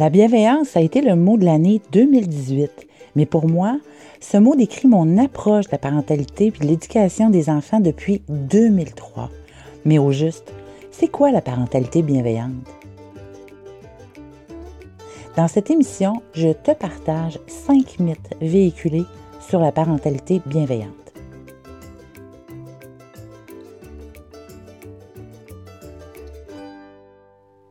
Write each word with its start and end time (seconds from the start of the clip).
La 0.00 0.08
bienveillance 0.08 0.78
a 0.78 0.80
été 0.80 1.02
le 1.02 1.14
mot 1.14 1.36
de 1.36 1.44
l'année 1.44 1.82
2018, 1.92 2.70
mais 3.16 3.26
pour 3.26 3.46
moi, 3.46 3.78
ce 4.18 4.38
mot 4.38 4.56
décrit 4.56 4.88
mon 4.88 5.18
approche 5.18 5.66
de 5.66 5.72
la 5.72 5.78
parentalité 5.78 6.46
et 6.46 6.50
de 6.52 6.66
l'éducation 6.66 7.28
des 7.28 7.50
enfants 7.50 7.80
depuis 7.80 8.22
2003. 8.30 9.28
Mais 9.84 9.98
au 9.98 10.10
juste, 10.10 10.54
c'est 10.90 11.08
quoi 11.08 11.30
la 11.30 11.42
parentalité 11.42 12.00
bienveillante? 12.00 12.66
Dans 15.36 15.48
cette 15.48 15.70
émission, 15.70 16.22
je 16.32 16.48
te 16.48 16.70
partage 16.70 17.38
cinq 17.46 17.98
mythes 17.98 18.34
véhiculés 18.40 19.04
sur 19.46 19.60
la 19.60 19.70
parentalité 19.70 20.40
bienveillante. 20.46 21.12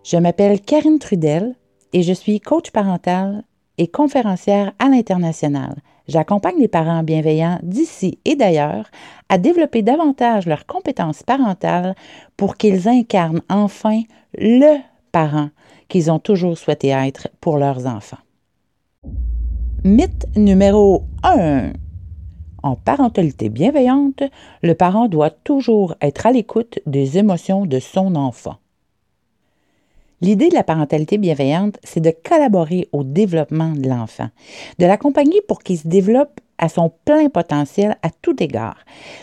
Je 0.04 0.18
m'appelle 0.18 0.62
Karine 0.62 1.00
Trudel 1.00 1.56
et 1.94 2.04
je 2.04 2.14
suis 2.14 2.40
coach 2.40 2.72
parental 2.72 3.44
et 3.78 3.88
conférencière 3.88 4.74
à 4.80 4.90
l'international. 4.90 5.82
J'accompagne 6.08 6.60
les 6.60 6.68
parents 6.68 7.04
bienveillants 7.04 7.60
d'ici 7.62 8.20
et 8.26 8.36
d'ailleurs 8.36 8.90
à 9.30 9.38
développer 9.38 9.84
davantage 9.84 10.48
leurs 10.48 10.66
compétences 10.66 11.24
parentales 11.24 11.96
pour 12.36 12.58
qu'ils 12.58 12.88
incarnent 12.88 13.42
enfin 13.48 14.02
le 14.38 14.78
parent 15.12 15.50
qu'ils 15.88 16.12
ont 16.12 16.20
toujours 16.20 16.58
souhaité 16.58 16.90
être 16.90 17.30
pour 17.42 17.58
leurs 17.58 17.86
enfants. 17.86 18.18
Mythe 19.84 20.26
numéro 20.36 21.04
1. 21.24 21.72
En 22.64 22.76
parentalité 22.76 23.50
bienveillante, 23.50 24.24
le 24.62 24.74
parent 24.74 25.08
doit 25.08 25.30
toujours 25.30 25.96
être 26.02 26.26
à 26.26 26.32
l'écoute 26.32 26.80
des 26.86 27.18
émotions 27.18 27.66
de 27.66 27.80
son 27.80 28.16
enfant. 28.16 28.58
L'idée 30.22 30.50
de 30.50 30.54
la 30.54 30.64
parentalité 30.64 31.18
bienveillante, 31.18 31.78
c'est 31.84 32.02
de 32.02 32.12
collaborer 32.12 32.90
au 32.92 33.06
développement 33.06 33.72
de 33.72 33.88
l'enfant, 33.88 34.30
de 34.78 34.86
l'accompagner 34.86 35.42
pour 35.48 35.60
qu'il 35.60 35.78
se 35.78 35.88
développe 35.88 36.42
à 36.60 36.70
son 36.70 36.92
plein 37.06 37.30
potentiel 37.30 37.98
à 38.04 38.10
tout 38.22 38.42
égard. 38.44 38.78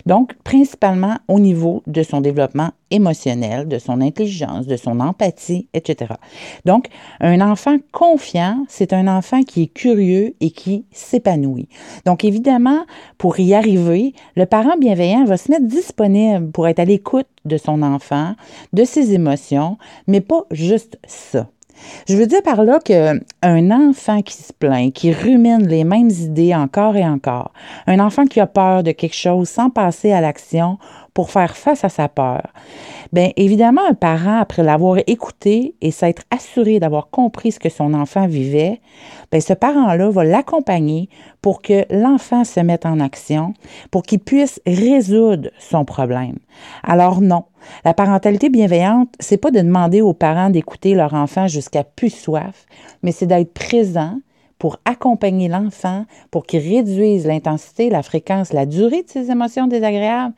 Donc, 0.07 0.35
principalement 0.43 1.19
au 1.29 1.39
niveau 1.39 1.83
de 1.87 2.03
son 2.03 2.21
développement 2.21 2.71
émotionnel, 2.91 3.69
de 3.69 3.79
son 3.79 4.01
intelligence, 4.01 4.67
de 4.67 4.77
son 4.77 5.01
empathie, 5.01 5.69
etc. 5.75 6.15
Donc, 6.65 6.89
un 7.21 7.41
enfant 7.41 7.77
confiant, 7.93 8.65
c'est 8.69 8.93
un 8.93 9.07
enfant 9.09 9.43
qui 9.43 9.63
est 9.63 9.67
curieux 9.67 10.35
et 10.41 10.51
qui 10.51 10.87
s'épanouit. 10.93 11.69
Donc, 12.05 12.25
évidemment, 12.25 12.85
pour 13.19 13.39
y 13.39 13.55
arriver, 13.55 14.15
le 14.35 14.47
parent 14.47 14.77
bienveillant 14.79 15.25
va 15.25 15.37
se 15.37 15.51
mettre 15.51 15.67
disponible 15.67 16.51
pour 16.51 16.69
être 16.69 16.81
à 16.81 16.85
l'écoute 16.85 17.27
de 17.45 17.57
son 17.57 17.83
enfant, 17.83 18.35
de 18.73 18.85
ses 18.85 19.13
émotions, 19.15 19.79
mais 20.07 20.21
pas 20.21 20.45
juste 20.51 20.99
ça. 21.07 21.49
Je 22.09 22.17
veux 22.17 22.27
dire 22.27 22.43
par 22.43 22.65
là 22.65 22.79
qu'un 22.81 23.71
enfant 23.71 24.23
qui 24.23 24.35
se 24.35 24.53
plaint, 24.53 24.93
qui 24.93 25.13
rumine 25.13 25.67
les 25.67 25.85
mêmes 25.85 26.11
idées 26.11 26.55
encore 26.55 26.97
et 26.97 27.05
encore, 27.05 27.53
un 27.87 27.99
enfant 27.99 28.27
qui 28.27 28.41
a 28.41 28.47
peur 28.47 28.83
de 28.83 28.93
quelque 28.93 29.17
chose 29.17 29.49
sans 29.49 29.71
passer 29.71 30.13
à 30.13 30.21
l'action 30.21 30.79
pour 31.17 31.31
faire 31.31 31.57
face 31.57 31.83
à 31.83 31.89
sa 31.89 32.11
peur, 32.11 32.43
bien 33.11 33.31
évidemment, 33.37 33.81
un 33.89 33.95
parent, 33.95 34.39
après 34.39 34.63
l'avoir 34.63 34.99
écouté 35.07 35.75
et 35.81 35.91
s'être 35.91 36.25
assuré 36.31 36.79
d'avoir 36.79 37.09
compris 37.09 37.53
ce 37.53 37.59
que 37.59 37.71
son 37.71 37.95
enfant 37.95 38.27
vivait, 38.27 38.83
bien, 39.33 39.41
ce 39.41 39.55
parent-là 39.55 40.11
va 40.11 40.25
l'accompagner 40.25 41.09
pour 41.41 41.63
que 41.63 41.87
l'enfant 41.89 42.45
se 42.45 42.61
mette 42.61 42.85
en 42.85 43.01
action, 43.01 43.55
pour 43.91 44.03
qu'il 44.03 44.19
puisse 44.19 44.61
résoudre 44.67 45.49
son 45.59 45.87
problème. 45.87 46.37
Alors 46.83 47.23
non, 47.23 47.45
la 47.87 47.95
parentalité 47.95 48.51
bienveillante, 48.51 49.09
c'est 49.19 49.39
pas 49.39 49.51
de 49.51 49.61
demander 49.61 50.03
aux 50.03 50.13
parents 50.13 50.51
d'écouter 50.51 50.93
leur 50.93 51.15
enfant 51.15 51.49
jusqu'à 51.49 51.83
plus 51.83 52.11
soif, 52.11 52.67
mais 53.03 53.13
c'est 53.13 53.25
d'être 53.27 53.55
présent 53.55 54.19
pour 54.59 54.77
accompagner 54.85 55.49
l'enfant, 55.49 56.05
pour 56.31 56.45
qu'il 56.45 56.61
réduise 56.61 57.27
l'intensité, 57.27 57.89
la 57.89 58.03
fréquence, 58.03 58.53
la 58.53 58.67
durée 58.67 59.03
de 59.03 59.09
ses 59.09 59.31
émotions 59.31 59.67
désagréables 59.67 60.35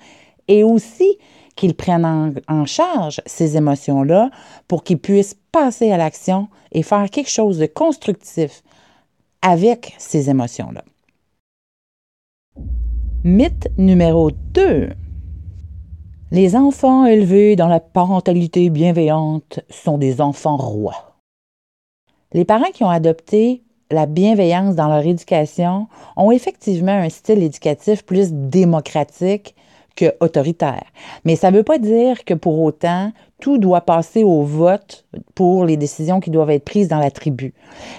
et 0.48 0.64
aussi 0.64 1.18
qu'il 1.54 1.74
prenne 1.74 2.34
en, 2.48 2.64
charge 2.66 3.20
ces 3.26 3.56
émotions-là 3.56 4.30
pour 4.68 4.84
qu'il 4.84 4.98
puisse 4.98 5.36
passer 5.50 5.90
à 5.90 5.96
l'action 5.96 6.48
et 6.72 6.82
faire 6.82 7.10
quelque 7.10 7.30
chose 7.30 7.58
de 7.58 7.66
constructif 7.66 8.62
avec 9.42 9.94
ces 9.98 10.30
émotions-là. 10.30 10.84
Mythe 13.24 13.68
numéro 13.76 14.30
2. 14.30 14.90
Les 16.30 16.56
enfants 16.56 17.06
élevés 17.06 17.56
dans 17.56 17.68
la 17.68 17.80
parentalité 17.80 18.70
bienveillante 18.70 19.60
sont 19.70 19.98
des 19.98 20.20
enfants 20.20 20.56
rois. 20.56 21.16
Les 22.32 22.44
parents 22.44 22.70
qui 22.72 22.84
ont 22.84 22.90
adopté 22.90 23.62
la 23.90 24.06
bienveillance 24.06 24.76
dans 24.76 24.88
leur 24.88 25.04
éducation 25.04 25.88
ont 26.16 26.30
effectivement 26.30 26.92
un 26.92 27.08
style 27.08 27.42
éducatif 27.42 28.04
plus 28.04 28.32
démocratique 28.32 29.54
autoritaire. 30.20 30.84
Mais 31.24 31.36
ça 31.36 31.50
ne 31.50 31.56
veut 31.56 31.62
pas 31.62 31.78
dire 31.78 32.24
que 32.24 32.34
pour 32.34 32.60
autant, 32.62 33.12
tout 33.40 33.58
doit 33.58 33.82
passer 33.82 34.24
au 34.24 34.42
vote 34.42 35.04
pour 35.34 35.64
les 35.64 35.76
décisions 35.76 36.20
qui 36.20 36.30
doivent 36.30 36.50
être 36.50 36.64
prises 36.64 36.88
dans 36.88 36.98
la 36.98 37.10
tribu. 37.10 37.54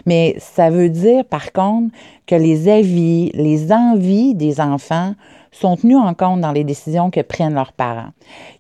Mais 0.06 0.36
ça 0.40 0.70
veut 0.70 0.90
dire, 0.90 1.24
par 1.26 1.54
contre, 1.54 1.94
que 2.28 2.36
les 2.36 2.68
avis, 2.68 3.32
les 3.34 3.72
envies 3.72 4.36
des 4.36 4.60
enfants 4.60 5.14
sont 5.52 5.78
tenus 5.78 5.98
en 5.98 6.14
compte 6.14 6.42
dans 6.42 6.52
les 6.52 6.64
décisions 6.64 7.10
que 7.10 7.22
prennent 7.22 7.54
leurs 7.54 7.74
parents. 7.74 8.12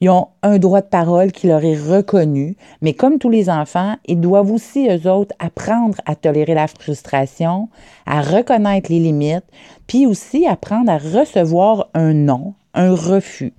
Ils 0.01 0.09
ont 0.09 0.29
un 0.41 0.57
droit 0.57 0.81
de 0.81 0.87
parole 0.87 1.31
qui 1.31 1.47
leur 1.47 1.63
est 1.63 1.77
reconnu, 1.77 2.57
mais 2.81 2.93
comme 2.93 3.19
tous 3.19 3.29
les 3.29 3.49
enfants, 3.49 3.95
ils 4.05 4.19
doivent 4.19 4.51
aussi, 4.51 4.89
eux 4.89 5.09
autres, 5.09 5.35
apprendre 5.39 5.97
à 6.05 6.15
tolérer 6.15 6.55
la 6.55 6.67
frustration, 6.67 7.69
à 8.05 8.21
reconnaître 8.21 8.91
les 8.91 8.99
limites, 8.99 9.45
puis 9.85 10.07
aussi 10.07 10.47
apprendre 10.47 10.91
à 10.91 10.97
recevoir 10.97 11.89
un 11.93 12.13
non, 12.13 12.53
un 12.73 12.93
refus. 12.93 13.53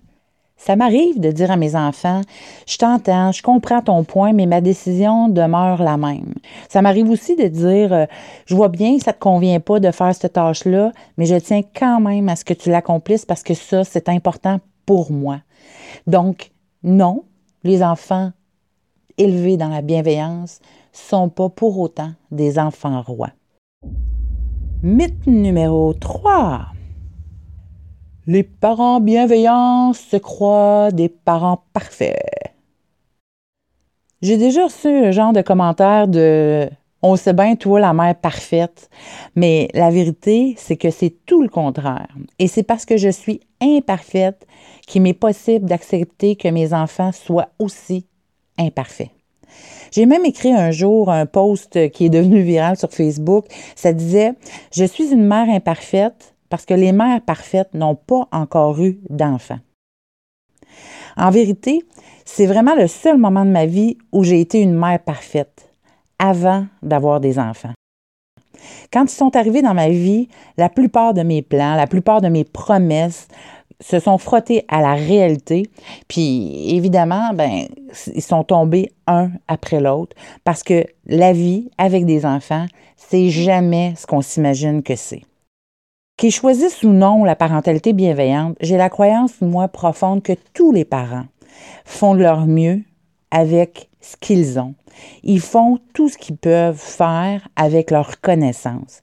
Ça 0.57 0.77
m'arrive 0.77 1.19
de 1.19 1.31
dire 1.31 1.51
à 1.51 1.57
mes 1.57 1.75
enfants, 1.75 2.21
je 2.67 2.77
t'entends, 2.77 3.33
je 3.33 3.43
comprends 3.43 3.81
ton 3.81 4.05
point, 4.05 4.35
mais 4.35 4.45
ma 4.45 4.61
décision 4.61 5.29
demeure 5.29 5.83
la 5.83 5.97
même. 5.97 6.35
Ça 6.69 6.83
m'arrive 6.83 7.09
aussi 7.09 7.35
de 7.35 7.47
dire, 7.47 7.95
euh, 7.95 8.05
je 8.45 8.55
vois 8.55 8.69
bien 8.69 8.99
que 8.99 9.03
ça 9.03 9.13
ne 9.13 9.15
te 9.15 9.21
convient 9.21 9.59
pas 9.59 9.81
de 9.81 9.91
faire 9.91 10.15
cette 10.15 10.35
tâche-là, 10.35 10.93
mais 11.17 11.25
je 11.25 11.37
tiens 11.37 11.63
quand 11.75 12.01
même 12.01 12.29
à 12.29 12.37
ce 12.37 12.45
que 12.45 12.53
tu 12.53 12.69
l'accomplisses 12.69 13.25
parce 13.25 13.43
que 13.43 13.55
ça, 13.55 13.85
c'est 13.85 14.11
important 14.11 14.61
pour 14.85 15.11
moi. 15.11 15.41
Donc, 16.07 16.51
non, 16.83 17.25
les 17.65 17.83
enfants 17.83 18.33
élevés 19.17 19.57
dans 19.57 19.69
la 19.69 19.81
bienveillance 19.81 20.61
sont 20.93 21.31
pas 21.31 21.49
pour 21.49 21.79
autant 21.79 22.13
des 22.31 22.59
enfants 22.59 23.01
rois. 23.01 23.31
Mythe 24.83 25.27
numéro 25.27 25.95
3. 25.95 26.67
Les 28.33 28.45
parents 28.45 29.01
bienveillants 29.01 29.93
se 29.93 30.17
croient 30.17 30.93
des 30.93 31.09
parents 31.09 31.65
parfaits. 31.73 32.17
J'ai 34.23 34.37
déjà 34.37 34.67
reçu 34.67 34.87
un 34.87 35.11
genre 35.11 35.33
de 35.33 35.43
commentaire 35.43 36.07
de 36.07 36.71
On 37.03 37.17
sait 37.17 37.33
bien, 37.33 37.57
toi, 37.57 37.81
la 37.81 37.93
mère 37.93 38.15
parfaite. 38.15 38.89
Mais 39.35 39.67
la 39.75 39.91
vérité, 39.91 40.55
c'est 40.59 40.77
que 40.77 40.93
c'est 40.93 41.13
tout 41.27 41.43
le 41.43 41.49
contraire. 41.49 42.07
Et 42.39 42.47
c'est 42.47 42.63
parce 42.63 42.85
que 42.85 42.97
je 42.97 43.09
suis 43.09 43.41
imparfaite 43.61 44.47
qu'il 44.87 45.03
m'est 45.03 45.13
possible 45.13 45.67
d'accepter 45.67 46.37
que 46.37 46.47
mes 46.47 46.73
enfants 46.73 47.11
soient 47.11 47.49
aussi 47.59 48.07
imparfaits. 48.61 49.11
J'ai 49.91 50.07
même 50.07 50.25
écrit 50.25 50.53
un 50.53 50.71
jour 50.71 51.11
un 51.11 51.27
post 51.27 51.91
qui 51.91 52.05
est 52.05 52.11
devenu 52.11 52.43
viral 52.43 52.77
sur 52.77 52.93
Facebook. 52.93 53.47
Ça 53.75 53.93
disait 53.93 54.35
Je 54.73 54.85
suis 54.85 55.13
une 55.13 55.27
mère 55.27 55.51
imparfaite, 55.51 56.37
parce 56.51 56.67
que 56.67 56.75
les 56.75 56.93
mères 56.93 57.23
parfaites 57.23 57.73
n'ont 57.73 57.95
pas 57.95 58.29
encore 58.33 58.83
eu 58.83 59.01
d'enfants. 59.09 59.61
En 61.17 61.31
vérité, 61.31 61.83
c'est 62.25 62.47
vraiment 62.47 62.75
le 62.75 62.87
seul 62.87 63.17
moment 63.17 63.45
de 63.45 63.51
ma 63.51 63.67
vie 63.67 63.97
où 64.13 64.23
j'ai 64.23 64.41
été 64.41 64.61
une 64.61 64.75
mère 64.75 65.01
parfaite, 65.03 65.73
avant 66.19 66.67
d'avoir 66.83 67.21
des 67.21 67.39
enfants. 67.39 67.73
Quand 68.93 69.05
ils 69.05 69.17
sont 69.17 69.35
arrivés 69.37 69.63
dans 69.63 69.75
ma 69.75 69.89
vie, 69.89 70.29
la 70.59 70.69
plupart 70.69 71.15
de 71.15 71.23
mes 71.23 71.43
plans, 71.43 71.77
la 71.77 71.87
plupart 71.87 72.21
de 72.21 72.29
mes 72.29 72.45
promesses 72.45 73.29
se 73.81 73.99
sont 73.99 74.19
frottés 74.19 74.65
à 74.69 74.83
la 74.83 74.95
réalité, 74.95 75.71
puis 76.07 76.77
évidemment, 76.77 77.33
ben, 77.33 77.67
ils 78.15 78.23
sont 78.23 78.45
tombés 78.45 78.93
un 79.07 79.31
après 79.49 79.81
l'autre 79.81 80.15
parce 80.45 80.63
que 80.63 80.85
la 81.07 81.33
vie 81.33 81.71
avec 81.79 82.05
des 82.05 82.27
enfants, 82.27 82.67
c'est 82.97 83.31
jamais 83.31 83.95
ce 83.97 84.07
qu'on 84.07 84.21
s'imagine 84.21 84.83
que 84.83 84.97
c'est. 84.97 85.23
Qu'ils 86.21 86.33
choisissent 86.33 86.83
ou 86.83 86.91
non 86.91 87.25
la 87.25 87.35
parentalité 87.35 87.95
bienveillante, 87.95 88.55
j'ai 88.61 88.77
la 88.77 88.91
croyance, 88.91 89.41
moi, 89.41 89.69
profonde 89.69 90.23
que 90.23 90.35
tous 90.53 90.71
les 90.71 90.85
parents 90.85 91.25
font 91.87 92.15
de 92.15 92.21
leur 92.21 92.47
mieux 92.47 92.83
avec 93.31 93.89
ce 94.03 94.19
qu'ils 94.19 94.59
ont. 94.59 94.75
Ils 95.23 95.41
font 95.41 95.79
tout 95.95 96.11
ce 96.11 96.19
qu'ils 96.19 96.37
peuvent 96.37 96.77
faire 96.77 97.49
avec 97.57 97.91
leur 97.91 98.21
connaissance. 98.21 99.01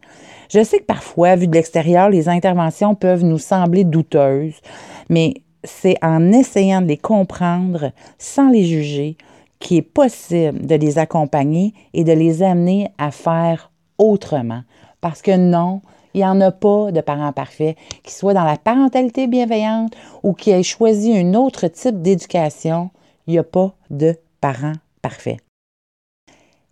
Je 0.51 0.63
sais 0.63 0.77
que 0.77 0.85
parfois, 0.85 1.35
vu 1.35 1.47
de 1.47 1.55
l'extérieur, 1.55 2.11
les 2.11 2.29
interventions 2.29 2.93
peuvent 2.93 3.23
nous 3.23 3.39
sembler 3.39 3.83
douteuses, 3.83 4.61
mais 5.09 5.33
c'est 5.63 5.97
en 6.03 6.31
essayant 6.31 6.83
de 6.83 6.87
les 6.87 6.97
comprendre 6.97 7.93
sans 8.19 8.51
les 8.51 8.63
juger 8.63 9.17
qu'il 9.57 9.77
est 9.77 9.81
possible 9.81 10.67
de 10.67 10.75
les 10.75 10.99
accompagner 10.99 11.73
et 11.95 12.03
de 12.03 12.13
les 12.13 12.43
amener 12.43 12.91
à 12.99 13.09
faire 13.09 13.71
autrement. 13.97 14.61
Parce 15.01 15.23
que 15.23 15.35
non, 15.35 15.81
il 16.17 16.21
n'y 16.21 16.25
en 16.25 16.41
a 16.41 16.51
pas 16.51 16.91
de 16.91 16.99
parents 16.99 17.31
parfaits, 17.31 17.77
qui 18.01 18.11
soient 18.11 18.33
dans 18.33 18.43
la 18.43 18.57
parentalité 18.57 19.27
bienveillante 19.27 19.95
ou 20.23 20.33
qui 20.33 20.49
aient 20.49 20.63
choisi 20.63 21.15
un 21.15 21.35
autre 21.35 21.67
type 21.67 22.01
d'éducation. 22.01 22.89
Il 23.27 23.33
n'y 23.33 23.37
a 23.37 23.43
pas 23.43 23.75
de 23.91 24.15
parents 24.41 24.73
parfaits. 25.03 25.37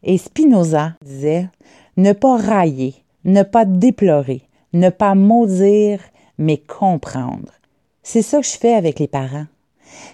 Et 0.01 0.17
Spinoza 0.17 0.93
disait 1.03 1.47
ne 1.95 2.13
pas 2.13 2.37
railler, 2.37 2.95
ne 3.23 3.43
pas 3.43 3.65
déplorer, 3.65 4.41
ne 4.73 4.89
pas 4.89 5.13
maudire, 5.13 5.99
mais 6.39 6.57
comprendre. 6.57 7.51
C'est 8.01 8.23
ça 8.23 8.41
que 8.41 8.47
je 8.47 8.57
fais 8.57 8.73
avec 8.73 8.97
les 8.97 9.07
parents. 9.07 9.45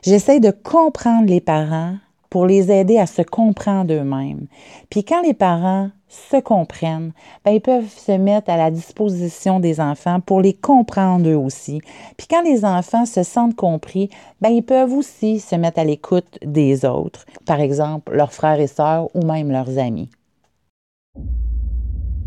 J'essaie 0.04 0.42
de 0.42 0.51
comprendre 0.51 1.30
les 1.30 1.42
parents 1.42 1.95
pour 2.31 2.48
les 2.48 2.72
aider 2.72 2.98
à 2.98 3.06
se 3.06 3.22
comprendre 3.22 3.94
eux-mêmes. 3.94 4.48
Puis 4.89 5.04
quand 5.04 5.22
les 5.22 5.36
parents 5.36 5.92
se 6.07 6.38
comprennent, 6.38 7.12
ben, 7.45 7.51
ils 7.51 7.62
peuvent 7.62 7.89
se 7.89 8.13
mettre 8.13 8.50
à 8.50 8.57
la 8.57 8.72
disposition 8.72 9.60
des 9.60 9.80
enfants 9.80 10.22
pour 10.22 10.42
les 10.42 10.54
comprendre 10.54 11.30
eux 11.30 11.36
aussi. 11.36 11.81
Puis 12.18 12.28
quand 12.28 12.42
les 12.42 12.66
enfants 12.66 13.06
se 13.06 13.24
sentent 13.24 13.56
compris, 13.56 14.10
ben, 14.39 14.50
ils 14.50 14.63
peuvent 14.63 14.94
aussi 14.94 15.42
se 15.42 15.56
mettre 15.56 15.80
à 15.80 15.83
l'écoute 15.83 16.39
des 16.44 16.86
autres, 16.86 17.25
par 17.45 17.60
exemple 17.60 18.16
leurs 18.16 18.33
frères 18.33 18.60
et 18.60 18.68
sœurs 18.68 19.13
ou 19.13 19.25
même 19.25 19.51
leurs 19.51 19.78
amis. 19.78 20.10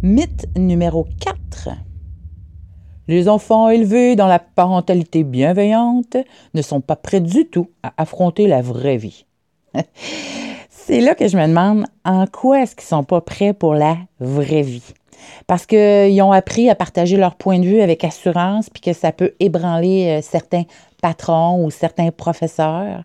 Mythe 0.02 0.46
numéro 0.54 1.06
4. 1.20 1.70
Les 3.08 3.28
enfants 3.28 3.70
élevés 3.70 4.16
dans 4.16 4.26
la 4.26 4.38
parentalité 4.38 5.24
bienveillante 5.24 6.18
ne 6.52 6.62
sont 6.62 6.82
pas 6.82 6.96
prêts 6.96 7.22
du 7.22 7.46
tout 7.46 7.70
à 7.82 7.94
affronter 7.96 8.46
la 8.46 8.60
vraie 8.60 8.98
vie. 8.98 9.24
C'est 10.70 11.00
là 11.00 11.14
que 11.14 11.28
je 11.28 11.36
me 11.36 11.46
demande 11.46 11.86
en 12.04 12.26
quoi 12.26 12.60
est-ce 12.60 12.76
qu'ils 12.76 12.84
sont 12.84 13.04
pas 13.04 13.20
prêts 13.20 13.54
pour 13.54 13.74
la 13.74 13.96
vraie 14.20 14.62
vie? 14.62 14.92
Parce 15.46 15.64
qu'ils 15.66 16.20
ont 16.22 16.32
appris 16.32 16.68
à 16.68 16.74
partager 16.74 17.16
leur 17.16 17.36
point 17.36 17.58
de 17.58 17.64
vue 17.64 17.80
avec 17.80 18.04
assurance, 18.04 18.68
puis 18.68 18.82
que 18.82 18.92
ça 18.92 19.10
peut 19.12 19.32
ébranler 19.40 20.18
euh, 20.18 20.22
certains 20.22 20.64
patrons 21.00 21.64
ou 21.64 21.70
certains 21.70 22.10
professeurs. 22.10 23.02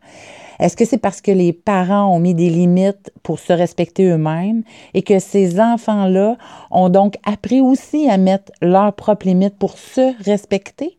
Est-ce 0.60 0.76
que 0.76 0.84
c'est 0.84 0.98
parce 0.98 1.22
que 1.22 1.32
les 1.32 1.54
parents 1.54 2.14
ont 2.14 2.20
mis 2.20 2.36
des 2.36 2.50
limites 2.50 3.12
pour 3.24 3.40
se 3.40 3.54
respecter 3.54 4.06
eux-mêmes 4.08 4.64
et 4.94 5.02
que 5.02 5.20
ces 5.20 5.62
enfants-là 5.62 6.36
ont 6.70 6.90
donc 6.90 7.16
appris 7.26 7.62
aussi 7.62 8.10
à 8.10 8.18
mettre 8.18 8.52
leurs 8.62 8.94
propres 8.94 9.26
limites 9.26 9.58
pour 9.58 9.78
se 9.78 10.22
respecter? 10.24 10.99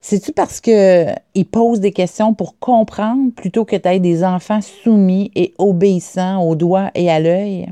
C'est-tu 0.00 0.32
parce 0.32 0.60
qu'ils 0.60 1.46
posent 1.50 1.80
des 1.80 1.92
questions 1.92 2.34
pour 2.34 2.58
comprendre 2.58 3.32
plutôt 3.34 3.64
que 3.64 3.76
d'être 3.76 4.02
des 4.02 4.22
enfants 4.22 4.60
soumis 4.60 5.32
et 5.34 5.52
obéissants 5.58 6.42
au 6.42 6.54
doigt 6.54 6.90
et 6.94 7.10
à 7.10 7.18
l'œil? 7.18 7.68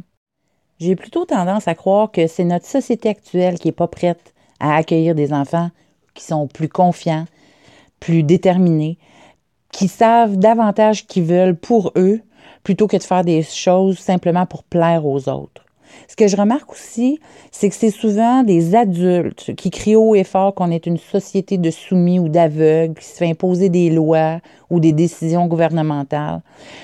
J'ai 0.80 0.96
plutôt 0.96 1.24
tendance 1.24 1.68
à 1.68 1.74
croire 1.74 2.10
que 2.10 2.26
c'est 2.26 2.44
notre 2.44 2.66
société 2.66 3.08
actuelle 3.08 3.58
qui 3.58 3.68
n'est 3.68 3.72
pas 3.72 3.86
prête 3.86 4.34
à 4.58 4.74
accueillir 4.74 5.14
des 5.14 5.32
enfants 5.32 5.70
qui 6.14 6.24
sont 6.24 6.48
plus 6.48 6.68
confiants, 6.68 7.26
plus 8.00 8.22
déterminés, 8.22 8.98
qui 9.70 9.88
savent 9.88 10.36
davantage 10.36 11.06
qu'ils 11.06 11.24
veulent 11.24 11.56
pour 11.56 11.92
eux 11.96 12.20
plutôt 12.62 12.86
que 12.88 12.96
de 12.96 13.02
faire 13.02 13.24
des 13.24 13.42
choses 13.42 13.98
simplement 13.98 14.46
pour 14.46 14.64
plaire 14.64 15.06
aux 15.06 15.28
autres. 15.28 15.63
Ce 16.08 16.16
que 16.16 16.28
je 16.28 16.36
remarque 16.36 16.72
aussi, 16.72 17.20
c'est 17.50 17.68
que 17.68 17.74
c'est 17.74 17.90
souvent 17.90 18.42
des 18.42 18.74
adultes 18.74 19.54
qui 19.56 19.70
crient 19.70 19.96
haut 19.96 20.14
et 20.14 20.24
fort 20.24 20.54
qu'on 20.54 20.70
est 20.70 20.86
une 20.86 20.98
société 20.98 21.58
de 21.58 21.70
soumis 21.70 22.18
ou 22.18 22.28
d'aveugles, 22.28 22.94
qui 22.94 23.04
se 23.04 23.16
fait 23.16 23.28
imposer 23.28 23.68
des 23.68 23.90
lois 23.90 24.40
ou 24.70 24.80
des 24.80 24.92
décisions 24.92 25.46
gouvernementales. 25.46 26.42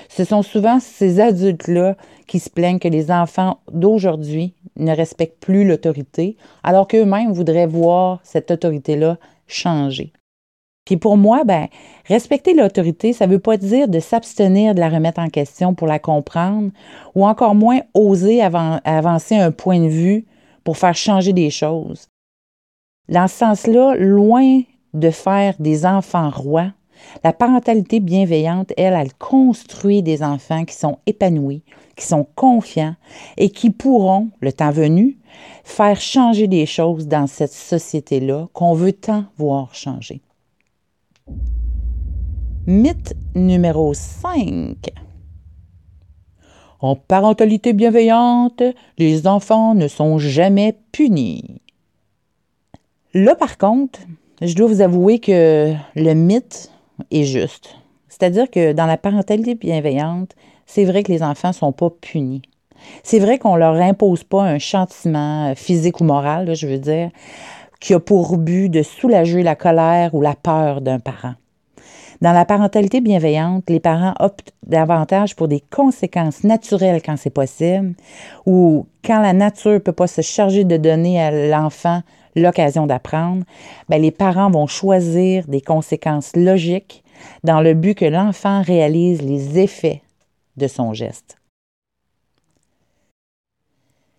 Ce 0.09 0.25
sont 0.25 0.43
souvent 0.43 0.81
ces 0.81 1.21
adultes-là 1.21 1.97
qui 2.27 2.39
se 2.39 2.51
plaignent 2.51 2.79
que 2.79 2.89
les 2.89 3.11
enfants 3.11 3.59
d'aujourd'hui 3.73 4.55
ne 4.77 4.95
respectent 4.95 5.41
plus 5.41 5.67
l'autorité, 5.67 6.37
alors 6.63 6.87
qu'eux-mêmes 6.87 7.33
voudraient 7.33 7.67
voir 7.67 8.21
cette 8.23 8.51
autorité-là 8.51 9.19
changer. 9.47 10.13
Puis 10.91 10.97
pour 10.97 11.17
moi, 11.17 11.45
ben, 11.45 11.69
respecter 12.07 12.53
l'autorité, 12.53 13.13
ça 13.13 13.29
ne 13.29 13.33
veut 13.35 13.39
pas 13.39 13.57
dire 13.57 13.87
de 13.87 14.01
s'abstenir 14.01 14.75
de 14.75 14.81
la 14.81 14.89
remettre 14.89 15.21
en 15.21 15.29
question 15.29 15.73
pour 15.73 15.87
la 15.87 16.01
comprendre, 16.01 16.73
ou 17.15 17.29
encore 17.29 17.55
moins 17.55 17.79
oser 17.95 18.43
avancer 18.43 19.37
un 19.37 19.53
point 19.53 19.79
de 19.79 19.87
vue 19.87 20.27
pour 20.65 20.79
faire 20.79 20.97
changer 20.97 21.33
des 21.33 21.51
choses. 21.51 22.09
Dans 23.09 23.29
ce 23.29 23.37
sens-là, 23.37 23.95
loin 23.95 24.63
de 24.93 25.11
faire 25.11 25.55
des 25.61 25.87
enfants 25.87 26.29
rois, 26.29 26.73
la 27.23 27.33
parentalité 27.33 28.01
bienveillante, 28.01 28.73
elle, 28.77 28.95
elle 28.95 29.15
construit 29.15 30.03
des 30.03 30.25
enfants 30.25 30.65
qui 30.65 30.75
sont 30.75 30.99
épanouis, 31.07 31.63
qui 31.95 32.05
sont 32.05 32.27
confiants 32.35 32.97
et 33.37 33.51
qui 33.51 33.71
pourront, 33.71 34.31
le 34.41 34.53
temps 34.53 34.73
venu, 34.73 35.19
faire 35.63 36.01
changer 36.01 36.49
des 36.49 36.67
choses 36.67 37.07
dans 37.07 37.29
cette 37.29 37.53
société-là 37.53 38.49
qu'on 38.53 38.75
veut 38.75 38.93
tant 38.93 39.27
voir 39.37 39.73
changer. 39.73 40.21
Mythe 42.67 43.15
numéro 43.35 43.95
5. 43.95 44.77
En 46.81 46.97
parentalité 46.97 47.73
bienveillante, 47.73 48.63
les 48.97 49.27
enfants 49.27 49.75
ne 49.75 49.89
sont 49.89 50.19
jamais 50.19 50.77
punis. 50.93 51.61
Là, 53.13 53.35
par 53.35 53.59
contre, 53.59 54.01
je 54.41 54.55
dois 54.55 54.69
vous 54.69 54.81
avouer 54.81 55.19
que 55.19 55.75
le 55.97 56.15
mythe 56.15 56.71
est 57.11 57.25
juste. 57.25 57.77
C'est-à-dire 58.09 58.51
que 58.51 58.73
dans 58.73 58.87
la 58.87 58.97
parentalité 58.97 59.55
bienveillante, 59.55 60.35
c'est 60.67 60.85
vrai 60.85 61.03
que 61.03 61.13
les 61.13 61.23
enfants 61.23 61.49
ne 61.49 61.55
sont 61.55 61.73
pas 61.73 61.91
punis. 61.91 62.43
C'est 63.03 63.19
vrai 63.19 63.39
qu'on 63.39 63.55
ne 63.55 63.59
leur 63.59 63.75
impose 63.75 64.25
pas 64.25 64.43
un 64.43 64.59
châtiment 64.59 65.55
physique 65.55 66.01
ou 66.01 66.05
moral, 66.05 66.55
je 66.55 66.67
veux 66.67 66.79
dire, 66.79 67.11
qui 67.81 67.95
a 67.95 68.01
pour 68.01 68.37
but 68.37 68.69
de 68.69 68.83
soulager 68.83 69.43
la 69.43 69.57
colère 69.57 70.15
ou 70.15 70.21
la 70.21 70.35
peur 70.35 70.81
d'un 70.81 70.99
parent. 70.99 71.35
Dans 72.21 72.33
la 72.33 72.45
parentalité 72.45 73.01
bienveillante, 73.01 73.71
les 73.71 73.81
parents 73.81 74.13
optent 74.21 74.53
davantage 74.67 75.35
pour 75.35 75.49
des 75.49 75.61
conséquences 75.71 76.45
naturelles 76.45 77.01
quand 77.03 77.17
c'est 77.17 77.31
possible, 77.31 77.95
ou 78.45 78.87
quand 79.03 79.23
la 79.23 79.33
nature 79.33 79.73
ne 79.73 79.79
peut 79.79 79.93
pas 79.93 80.07
se 80.07 80.21
charger 80.21 80.65
de 80.65 80.77
donner 80.77 81.21
à 81.21 81.31
l'enfant 81.31 82.03
l'occasion 82.37 82.87
d'apprendre, 82.87 83.45
ben, 83.89 84.01
les 84.01 84.11
parents 84.11 84.51
vont 84.51 84.67
choisir 84.67 85.47
des 85.47 85.63
conséquences 85.63 86.37
logiques 86.37 87.03
dans 87.43 87.63
le 87.63 87.73
but 87.73 87.95
que 87.95 88.05
l'enfant 88.05 88.63
réalise 88.63 89.23
les 89.23 89.59
effets 89.59 90.03
de 90.59 90.69
son 90.69 90.93
geste. 90.93 91.39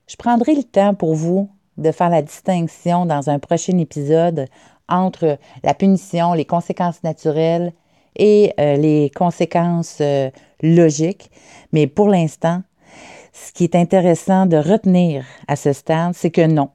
Je 0.08 0.16
prendrai 0.18 0.56
le 0.56 0.64
temps 0.64 0.96
pour 0.96 1.14
vous 1.14 1.50
de 1.78 1.92
faire 1.92 2.10
la 2.10 2.22
distinction 2.22 3.06
dans 3.06 3.30
un 3.30 3.40
prochain 3.40 3.78
épisode 3.78 4.48
entre 4.90 5.38
la 5.64 5.74
punition, 5.74 6.34
les 6.34 6.46
conséquences 6.46 7.04
naturelles 7.04 7.74
et 8.16 8.54
euh, 8.60 8.76
les 8.76 9.10
conséquences 9.16 9.98
euh, 10.02 10.30
logiques. 10.62 11.32
Mais 11.72 11.88
pour 11.88 12.10
l'instant, 12.10 12.62
ce 13.34 13.54
qui 13.54 13.64
est 13.64 13.76
intéressant 13.76 14.46
de 14.46 14.58
retenir 14.58 15.26
à 15.48 15.56
ce 15.56 15.72
stade, 15.74 16.14
c'est 16.14 16.32
que 16.32 16.46
non. 16.46 16.70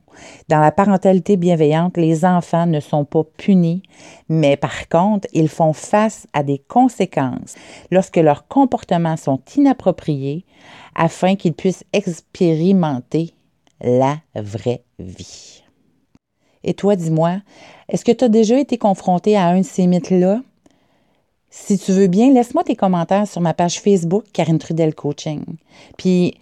Dans 0.49 0.61
la 0.61 0.73
parentalité 0.73 1.37
bienveillante, 1.37 1.99
les 1.99 2.25
enfants 2.25 2.65
ne 2.65 2.81
sont 2.81 3.05
pas 3.05 3.23
punis, 3.37 3.83
mais 4.31 4.57
par 4.57 4.89
contre, 4.89 5.29
ils 5.35 5.51
font 5.51 5.75
face 5.75 6.27
à 6.33 6.43
des 6.43 6.59
conséquences 6.59 7.55
lorsque 7.91 8.17
leurs 8.17 8.49
comportements 8.49 9.19
sont 9.19 9.41
inappropriés 9.57 10.47
afin 10.95 11.37
qu'ils 11.37 11.53
puissent 11.53 11.85
expérimenter 11.93 13.36
la 13.81 14.19
vraie 14.35 14.83
vie. 14.99 15.63
Et 16.65 16.75
toi, 16.75 16.97
dis-moi, 16.97 17.39
est-ce 17.89 18.05
que 18.05 18.13
tu 18.13 18.25
as 18.25 18.29
déjà 18.29 18.59
été 18.59 18.77
confronté 18.79 19.37
à 19.37 19.47
un 19.47 19.61
de 19.61 19.65
ces 19.65 19.87
mythes-là? 19.87 20.41
Si 21.51 21.79
tu 21.79 21.93
veux 21.93 22.09
bien, 22.09 22.33
laisse-moi 22.33 22.65
tes 22.65 22.77
commentaires 22.77 23.29
sur 23.29 23.41
ma 23.41 23.55
page 23.55 23.81
Facebook, 23.81 24.25
Karine 24.33 24.59
Trudel 24.59 24.95
Coaching. 24.95 25.45
Puis, 25.97 26.35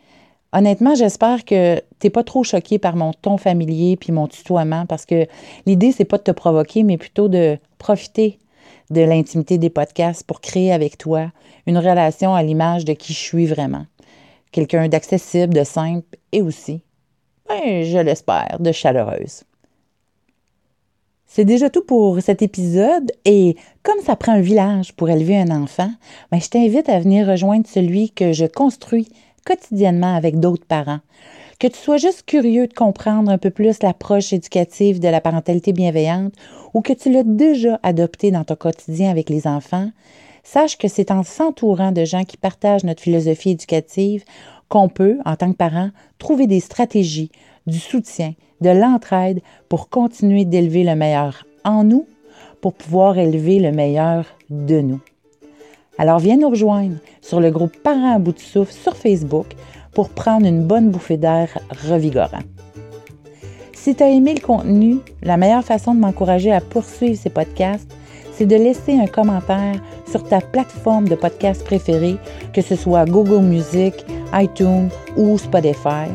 honnêtement, 0.53 0.95
j'espère 0.95 1.45
que 1.45 1.77
tu 1.77 2.07
n'es 2.07 2.11
pas 2.11 2.25
trop 2.25 2.43
choqué 2.43 2.79
par 2.79 2.97
mon 2.97 3.13
ton 3.13 3.37
familier 3.37 3.97
puis 3.97 4.13
mon 4.13 4.27
tutoiement 4.27 4.87
parce 4.87 5.05
que 5.05 5.27
l'idée, 5.67 5.93
c'est 5.93 6.05
pas 6.05 6.19
de 6.19 6.23
te 6.23 6.31
provoquer, 6.31 6.83
mais 6.83 6.97
plutôt 6.97 7.29
de 7.29 7.59
profiter 7.79 8.39
de 8.91 9.03
l'intimité 9.03 9.59
des 9.59 9.71
podcasts 9.71 10.27
pour 10.27 10.41
créer 10.41 10.73
avec 10.73 10.99
toi 10.99 11.31
une 11.67 11.79
relation 11.79 12.35
à 12.35 12.43
l'image 12.43 12.85
de 12.85 12.93
qui 12.93 13.13
je 13.13 13.19
suis 13.19 13.47
vraiment. 13.47 13.87
Quelqu'un 14.53 14.89
d'accessible, 14.89 15.53
de 15.53 15.65
simple 15.65 16.17
et 16.33 16.41
aussi 16.43 16.83
ben, 17.49 17.83
je 17.85 17.99
l'espère, 17.99 18.59
de 18.61 18.73
chaleureuse. 18.73 19.45
C'est 21.27 21.45
déjà 21.45 21.69
tout 21.69 21.85
pour 21.85 22.21
cet 22.21 22.43
épisode 22.43 23.11
et 23.25 23.57
comme 23.83 24.01
ça 24.05 24.15
prend 24.15 24.33
un 24.33 24.41
village 24.41 24.93
pour 24.93 25.11
élever 25.11 25.37
un 25.37 25.51
enfant, 25.51 25.91
ben, 26.31 26.41
je 26.41 26.49
t'invite 26.49 26.89
à 26.89 27.01
venir 27.01 27.27
rejoindre 27.27 27.67
celui 27.67 28.11
que 28.11 28.33
je 28.33 28.47
construis 28.47 29.09
quotidiennement 29.45 30.15
avec 30.15 30.39
d'autres 30.39 30.67
parents. 30.67 31.01
Que 31.59 31.67
tu 31.67 31.77
sois 31.77 31.97
juste 31.97 32.25
curieux 32.25 32.67
de 32.67 32.75
comprendre 32.75 33.31
un 33.31 33.39
peu 33.39 33.51
plus 33.51 33.83
l'approche 33.83 34.33
éducative 34.33 35.01
de 35.01 35.09
la 35.09 35.21
parentalité 35.21 35.73
bienveillante 35.73 36.35
ou 36.73 36.83
que 36.83 36.93
tu 36.93 37.11
l'as 37.11 37.23
déjà 37.25 37.79
adopté 37.83 38.31
dans 38.31 38.45
ton 38.45 38.57
quotidien 38.57 39.11
avec 39.11 39.29
les 39.29 39.47
enfants, 39.47 39.91
Sache 40.45 40.77
que 40.77 40.89
c'est 40.89 41.11
en 41.11 41.23
s'entourant 41.23 41.91
de 41.91 42.05
gens 42.05 42.25
qui 42.25 42.37
partagent 42.37 42.85
notre 42.85 43.03
philosophie 43.03 43.53
éducative 43.53 44.25
qu'on 44.75 44.89
peut, 44.89 45.19
en 45.25 45.37
tant 45.37 45.53
que 45.53 45.57
parent, 45.57 45.91
trouver 46.19 46.49
des 46.49 46.59
stratégies, 46.59 47.31
du 47.69 47.79
soutien, 47.79 48.33
de 48.61 48.71
l'entraide 48.71 49.41
pour 49.69 49.89
continuer 49.89 50.45
d'élever 50.45 50.83
le 50.83 50.97
meilleur 50.97 51.47
en 51.65 51.85
nous, 51.85 52.09
pour 52.61 52.75
pouvoir 52.75 53.17
élever 53.17 53.61
le 53.61 53.71
meilleur 53.71 54.27
de 54.51 54.81
nous. 54.81 55.01
Alors 55.97 56.19
viens 56.19 56.39
nous 56.39 56.51
rejoindre 56.51 56.97
sur 57.21 57.41
le 57.41 57.53
groupe 57.53 57.77
Parents 57.85 58.17
à 58.17 58.19
bout 58.19 58.33
de 58.33 58.41
souffle 58.41 58.73
sur 58.73 58.97
Facebook 58.97 59.47
pour 59.93 60.09
prendre 60.09 60.45
une 60.45 60.65
bonne 60.65 60.91
bouffée 60.91 61.19
d'air 61.19 61.57
revigorant. 61.89 62.43
Si 63.75 63.95
tu 63.95 64.03
as 64.03 64.11
aimé 64.11 64.35
le 64.35 64.45
contenu, 64.45 64.97
la 65.23 65.37
meilleure 65.37 65.63
façon 65.63 65.95
de 65.95 66.01
m'encourager 66.01 66.51
à 66.51 66.61
poursuivre 66.61 67.17
ces 67.17 67.31
podcasts, 67.31 67.95
c'est 68.33 68.47
de 68.47 68.57
laisser 68.57 68.99
un 68.99 69.07
commentaire 69.07 69.81
sur 70.11 70.25
ta 70.25 70.41
plateforme 70.41 71.07
de 71.07 71.15
podcast 71.15 71.63
préférée, 71.65 72.17
que 72.53 72.61
ce 72.61 72.75
soit 72.75 73.05
Google 73.05 73.45
Music, 73.45 74.05
iTunes 74.35 74.89
ou 75.17 75.39
Spotify. 75.39 76.09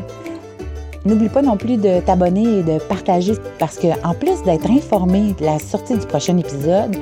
N'oublie 1.04 1.30
pas 1.30 1.42
non 1.42 1.56
plus 1.56 1.78
de 1.78 2.00
t'abonner 2.00 2.58
et 2.58 2.62
de 2.62 2.78
partager 2.78 3.32
parce 3.58 3.78
que 3.78 3.88
en 4.06 4.14
plus 4.14 4.42
d'être 4.42 4.70
informé 4.70 5.34
de 5.38 5.44
la 5.44 5.58
sortie 5.58 5.96
du 5.96 6.06
prochain 6.06 6.36
épisode, 6.36 6.96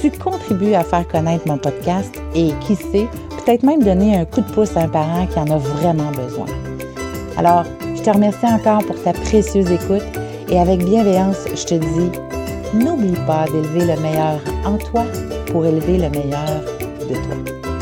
tu 0.00 0.10
contribues 0.10 0.74
à 0.74 0.82
faire 0.82 1.06
connaître 1.06 1.46
mon 1.46 1.56
podcast 1.56 2.12
et 2.34 2.50
qui 2.66 2.74
sait, 2.74 3.06
peut-être 3.44 3.62
même 3.62 3.82
donner 3.82 4.16
un 4.16 4.24
coup 4.24 4.40
de 4.40 4.50
pouce 4.50 4.76
à 4.76 4.80
un 4.80 4.88
parent 4.88 5.26
qui 5.26 5.38
en 5.38 5.50
a 5.50 5.58
vraiment 5.58 6.10
besoin. 6.10 6.46
Alors, 7.36 7.64
je 7.94 8.02
te 8.02 8.10
remercie 8.10 8.46
encore 8.46 8.84
pour 8.84 9.00
ta 9.02 9.12
précieuse 9.12 9.70
écoute 9.70 10.02
et 10.48 10.58
avec 10.58 10.84
bienveillance, 10.84 11.46
je 11.54 11.64
te 11.64 11.74
dis, 11.74 12.10
n'oublie 12.74 13.18
pas 13.26 13.46
d'élever 13.46 13.94
le 13.94 14.00
meilleur 14.00 14.40
en 14.64 14.76
toi 14.76 15.04
pour 15.46 15.64
élever 15.64 15.98
le 15.98 16.10
meilleur 16.10 16.60
de 17.08 17.14
toi. 17.14 17.73